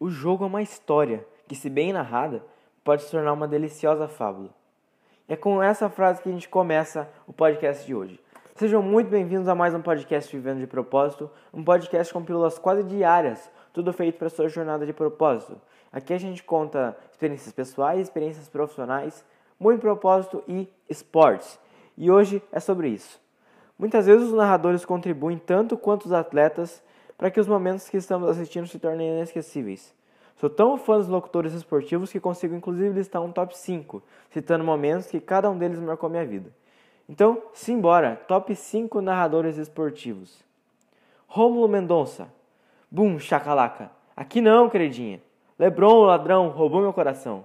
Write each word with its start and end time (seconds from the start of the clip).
O 0.00 0.08
jogo 0.08 0.44
é 0.44 0.46
uma 0.46 0.62
história 0.62 1.26
que, 1.48 1.56
se 1.56 1.68
bem 1.68 1.92
narrada, 1.92 2.40
pode 2.84 3.02
se 3.02 3.10
tornar 3.10 3.32
uma 3.32 3.48
deliciosa 3.48 4.06
fábula. 4.06 4.50
É 5.26 5.34
com 5.34 5.60
essa 5.60 5.88
frase 5.88 6.22
que 6.22 6.28
a 6.28 6.32
gente 6.32 6.48
começa 6.48 7.10
o 7.26 7.32
podcast 7.32 7.84
de 7.84 7.96
hoje. 7.96 8.20
Sejam 8.54 8.80
muito 8.80 9.10
bem-vindos 9.10 9.48
a 9.48 9.56
mais 9.56 9.74
um 9.74 9.82
podcast 9.82 10.34
Vivendo 10.36 10.60
de 10.60 10.68
Propósito, 10.68 11.28
um 11.52 11.64
podcast 11.64 12.12
com 12.12 12.22
pílulas 12.22 12.60
quase 12.60 12.84
diárias, 12.84 13.50
tudo 13.72 13.92
feito 13.92 14.18
para 14.18 14.28
sua 14.28 14.48
jornada 14.48 14.86
de 14.86 14.92
propósito. 14.92 15.60
Aqui 15.92 16.14
a 16.14 16.18
gente 16.18 16.44
conta 16.44 16.96
experiências 17.10 17.52
pessoais, 17.52 18.02
experiências 18.02 18.48
profissionais, 18.48 19.24
muito 19.58 19.80
propósito 19.80 20.44
e 20.46 20.68
esportes. 20.88 21.58
E 21.96 22.08
hoje 22.08 22.40
é 22.52 22.60
sobre 22.60 22.88
isso. 22.88 23.20
Muitas 23.76 24.06
vezes 24.06 24.28
os 24.28 24.34
narradores 24.34 24.84
contribuem 24.84 25.38
tanto 25.38 25.76
quanto 25.76 26.06
os 26.06 26.12
atletas 26.12 26.80
para 27.18 27.32
que 27.32 27.40
os 27.40 27.48
momentos 27.48 27.88
que 27.88 27.96
estamos 27.96 28.28
assistindo 28.28 28.68
se 28.68 28.78
tornem 28.78 29.16
inesquecíveis. 29.16 29.92
Sou 30.36 30.48
tão 30.48 30.78
fã 30.78 30.98
dos 30.98 31.08
locutores 31.08 31.52
esportivos 31.52 32.12
que 32.12 32.20
consigo 32.20 32.54
inclusive 32.54 32.90
listar 32.90 33.20
um 33.20 33.32
top 33.32 33.58
5, 33.58 34.00
citando 34.30 34.62
momentos 34.62 35.08
que 35.08 35.20
cada 35.20 35.50
um 35.50 35.58
deles 35.58 35.80
marcou 35.80 36.08
minha 36.08 36.24
vida. 36.24 36.50
Então, 37.08 37.42
simbora, 37.52 38.14
top 38.28 38.54
5 38.54 39.00
narradores 39.00 39.56
esportivos. 39.56 40.44
Rômulo 41.26 41.66
Mendonça. 41.66 42.28
Bum, 42.88 43.18
chacalaca. 43.18 43.90
Aqui 44.16 44.40
não, 44.40 44.70
queridinha. 44.70 45.20
Lebron, 45.58 45.94
o 45.94 46.04
ladrão, 46.04 46.48
roubou 46.48 46.80
meu 46.80 46.92
coração. 46.92 47.44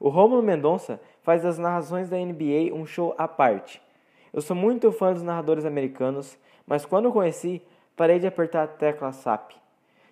O 0.00 0.08
Rômulo 0.08 0.42
Mendonça 0.42 0.98
faz 1.22 1.42
das 1.42 1.58
narrações 1.58 2.08
da 2.08 2.16
NBA 2.16 2.74
um 2.74 2.86
show 2.86 3.14
à 3.18 3.28
parte. 3.28 3.82
Eu 4.32 4.40
sou 4.40 4.56
muito 4.56 4.90
fã 4.90 5.12
dos 5.12 5.22
narradores 5.22 5.66
americanos, 5.66 6.38
mas 6.66 6.86
quando 6.86 7.12
conheci, 7.12 7.62
parei 7.96 8.18
de 8.18 8.26
apertar 8.26 8.64
a 8.64 8.66
tecla 8.66 9.12
SAP. 9.12 9.52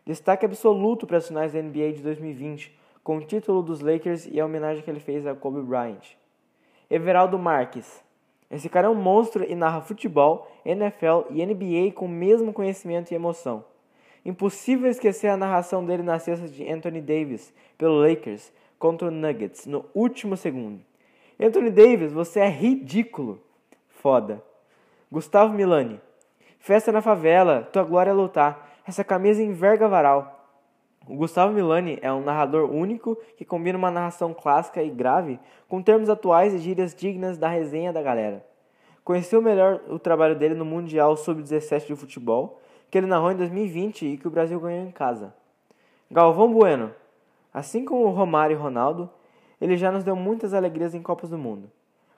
Destaque 0.04 0.44
absoluto 0.44 1.06
para 1.06 1.18
as 1.18 1.28
finais 1.28 1.52
da 1.52 1.62
NBA 1.62 1.92
de 1.92 2.02
2020, 2.02 2.76
com 3.02 3.18
o 3.18 3.24
título 3.24 3.62
dos 3.62 3.80
Lakers 3.80 4.26
e 4.26 4.40
a 4.40 4.44
homenagem 4.44 4.82
que 4.82 4.90
ele 4.90 5.00
fez 5.00 5.26
a 5.26 5.34
Kobe 5.34 5.62
Bryant. 5.62 6.16
Everaldo 6.90 7.38
Marques. 7.38 8.02
Esse 8.50 8.68
cara 8.68 8.88
é 8.88 8.90
um 8.90 8.94
monstro 8.94 9.44
e 9.44 9.54
narra 9.54 9.80
futebol, 9.80 10.50
NFL 10.64 11.30
e 11.30 11.44
NBA 11.46 11.92
com 11.94 12.06
o 12.06 12.08
mesmo 12.08 12.52
conhecimento 12.52 13.12
e 13.12 13.14
emoção. 13.14 13.64
Impossível 14.24 14.90
esquecer 14.90 15.28
a 15.28 15.36
narração 15.36 15.84
dele 15.84 16.02
na 16.02 16.18
cesta 16.18 16.48
de 16.48 16.68
Anthony 16.68 17.00
Davis 17.00 17.54
pelo 17.78 18.00
Lakers 18.00 18.52
contra 18.78 19.08
o 19.08 19.10
Nuggets 19.10 19.66
no 19.66 19.84
último 19.94 20.36
segundo. 20.36 20.80
Anthony 21.38 21.70
Davis, 21.70 22.12
você 22.12 22.40
é 22.40 22.48
ridículo. 22.48 23.40
Foda. 23.88 24.42
Gustavo 25.10 25.54
Milani. 25.54 26.00
Festa 26.60 26.92
na 26.92 27.00
favela, 27.00 27.66
tua 27.72 27.82
glória 27.82 28.10
é 28.10 28.12
lutar. 28.12 28.68
Essa 28.86 29.02
camisa 29.02 29.42
enverga 29.42 29.88
varal. 29.88 30.46
O 31.08 31.16
Gustavo 31.16 31.54
Milani 31.54 31.98
é 32.02 32.12
um 32.12 32.22
narrador 32.22 32.70
único 32.70 33.16
que 33.36 33.46
combina 33.46 33.78
uma 33.78 33.90
narração 33.90 34.34
clássica 34.34 34.82
e 34.82 34.90
grave 34.90 35.40
com 35.66 35.82
termos 35.82 36.10
atuais 36.10 36.52
e 36.52 36.58
gírias 36.58 36.94
dignas 36.94 37.38
da 37.38 37.48
resenha 37.48 37.94
da 37.94 38.02
galera. 38.02 38.44
Conheceu 39.02 39.40
melhor 39.40 39.80
o 39.88 39.98
trabalho 39.98 40.36
dele 40.36 40.54
no 40.54 40.66
Mundial 40.66 41.16
Sub-17 41.16 41.86
de 41.86 41.96
futebol, 41.96 42.60
que 42.90 42.98
ele 42.98 43.06
narrou 43.06 43.32
em 43.32 43.36
2020 43.36 44.06
e 44.06 44.16
que 44.18 44.28
o 44.28 44.30
Brasil 44.30 44.60
ganhou 44.60 44.86
em 44.86 44.90
casa. 44.90 45.32
Galvão 46.10 46.52
Bueno. 46.52 46.94
Assim 47.52 47.86
como 47.86 48.04
o 48.04 48.10
Romário 48.10 48.54
e 48.54 48.60
Ronaldo, 48.60 49.10
ele 49.60 49.78
já 49.78 49.90
nos 49.90 50.04
deu 50.04 50.14
muitas 50.14 50.52
alegrias 50.52 50.94
em 50.94 51.02
Copas 51.02 51.30
do 51.30 51.38
Mundo. 51.38 51.70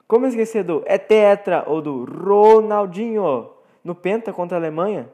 Como 0.05 0.27
esquecer 0.27 0.65
do 0.65 0.83
É 0.85 0.97
Tetra 0.97 1.63
ou 1.65 1.81
do 1.81 2.03
Ronaldinho 2.03 3.53
no 3.83 3.93
Penta 3.93 4.31
contra 4.31 4.57
a 4.57 4.59
Alemanha? 4.59 5.09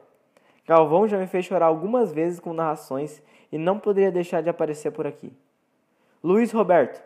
Galvão 0.66 1.08
já 1.08 1.18
me 1.18 1.26
fez 1.26 1.44
chorar 1.44 1.66
algumas 1.66 2.12
vezes 2.12 2.38
com 2.38 2.52
narrações 2.52 3.22
e 3.50 3.58
não 3.58 3.78
poderia 3.78 4.12
deixar 4.12 4.42
de 4.42 4.48
aparecer 4.48 4.92
por 4.92 5.06
aqui. 5.06 5.32
Luiz 6.22 6.52
Roberto. 6.52 7.02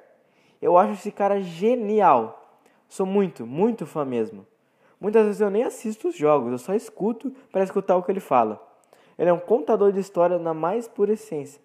Eu 0.61 0.77
acho 0.77 0.93
esse 0.95 1.11
cara 1.11 1.41
genial. 1.41 2.61
Sou 2.89 3.07
muito, 3.07 3.47
muito 3.47 3.87
fã 3.87 4.05
mesmo. 4.05 4.47
Muitas 5.01 5.27
vezes 5.27 5.41
eu 5.41 5.51
nem 5.51 5.65
assisto 5.65 6.09
os 6.09 6.17
jogos, 6.17 6.53
eu 6.53 6.59
só 6.59 6.75
escuto 6.75 7.31
para 7.51 7.63
escutar 7.63 7.97
o 7.97 8.03
que 8.03 8.11
ele 8.11 8.21
fala. 8.21 8.61
Ele 9.19 9.29
é 9.29 9.33
um 9.33 9.39
contador 9.39 9.93
de 9.93 10.01
história 10.01 10.39
na 10.39 10.55
mais 10.55 10.89
pura 10.89 11.13
essência. 11.13 11.61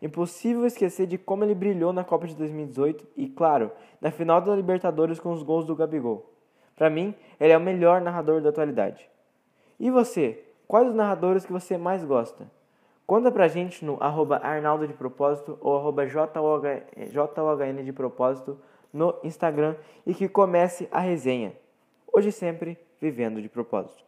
Impossível 0.00 0.66
esquecer 0.66 1.06
de 1.06 1.16
como 1.16 1.44
ele 1.44 1.54
brilhou 1.54 1.92
na 1.92 2.02
Copa 2.02 2.26
de 2.26 2.34
2018 2.34 3.06
e, 3.16 3.28
claro, 3.28 3.70
na 4.00 4.10
final 4.10 4.40
da 4.40 4.54
Libertadores 4.54 5.20
com 5.20 5.32
os 5.32 5.42
gols 5.42 5.64
do 5.64 5.76
Gabigol. 5.76 6.28
Para 6.74 6.90
mim, 6.90 7.14
ele 7.38 7.52
é 7.52 7.56
o 7.56 7.60
melhor 7.60 8.00
narrador 8.00 8.40
da 8.40 8.48
atualidade. 8.48 9.08
E 9.82 9.90
você? 9.90 10.44
Quais 10.68 10.86
os 10.86 10.94
narradores 10.94 11.44
que 11.44 11.50
você 11.50 11.76
mais 11.76 12.04
gosta? 12.04 12.48
Conta 13.04 13.32
pra 13.32 13.48
gente 13.48 13.84
no 13.84 14.00
arroba 14.00 14.36
Arnaldo 14.36 14.86
de 14.86 14.94
Propósito 14.94 15.58
ou 15.60 15.76
arroba 15.76 16.06
JOHN 16.06 17.82
de 17.84 17.92
Propósito 17.92 18.56
no 18.92 19.12
Instagram 19.24 19.74
e 20.06 20.14
que 20.14 20.28
comece 20.28 20.88
a 20.92 21.00
resenha. 21.00 21.52
Hoje 22.12 22.30
sempre 22.30 22.78
vivendo 23.00 23.42
de 23.42 23.48
propósito. 23.48 24.04